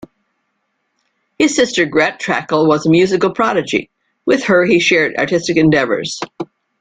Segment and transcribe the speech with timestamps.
[1.37, 3.91] His sister Grete Trakl was a musical prodigy;
[4.25, 6.19] with her he shared artistic endeavors.